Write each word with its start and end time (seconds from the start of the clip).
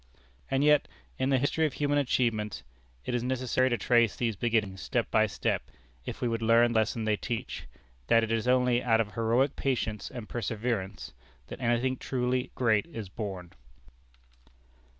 And 0.49 0.63
yet 0.63 0.87
in 1.19 1.29
the 1.29 1.37
history 1.37 1.67
of 1.67 1.73
human 1.73 1.99
achievements, 1.99 2.63
it 3.05 3.13
is 3.13 3.21
necessary 3.21 3.69
to 3.69 3.77
trace 3.77 4.15
these 4.15 4.35
beginnings 4.35 4.81
step 4.81 5.11
by 5.11 5.27
step, 5.27 5.69
if 6.07 6.21
we 6.21 6.27
would 6.27 6.41
learn 6.41 6.71
the 6.73 6.79
lesson 6.79 7.03
they 7.05 7.17
teach, 7.17 7.67
that 8.07 8.23
it 8.23 8.31
is 8.31 8.47
only 8.47 8.81
out 8.81 8.99
of 8.99 9.13
heroic 9.13 9.55
patience 9.55 10.09
and 10.09 10.27
perseverance 10.27 11.13
that 11.49 11.61
anything 11.61 11.97
truly 11.97 12.49
great 12.55 12.87
is 12.87 13.09
born. 13.09 13.51